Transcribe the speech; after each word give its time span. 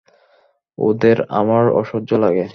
ওদের 0.77 1.17
আমার 1.31 1.65
অসহ্য 1.71 2.11
লাগে। 2.15 2.45